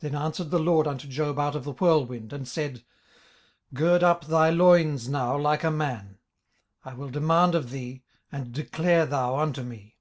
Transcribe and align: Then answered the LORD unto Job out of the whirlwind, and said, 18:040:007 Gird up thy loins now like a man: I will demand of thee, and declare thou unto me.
Then 0.10 0.20
answered 0.20 0.50
the 0.50 0.58
LORD 0.58 0.86
unto 0.88 1.06
Job 1.08 1.38
out 1.38 1.54
of 1.54 1.62
the 1.62 1.70
whirlwind, 1.74 2.32
and 2.32 2.48
said, 2.48 2.74
18:040:007 2.78 2.84
Gird 3.74 4.02
up 4.02 4.24
thy 4.26 4.50
loins 4.50 5.08
now 5.08 5.38
like 5.38 5.62
a 5.62 5.70
man: 5.70 6.18
I 6.84 6.94
will 6.94 7.08
demand 7.10 7.54
of 7.54 7.70
thee, 7.70 8.02
and 8.32 8.50
declare 8.52 9.06
thou 9.06 9.36
unto 9.38 9.62
me. 9.62 9.96